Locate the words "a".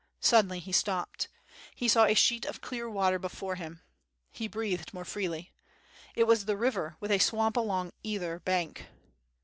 2.05-2.15, 7.11-7.19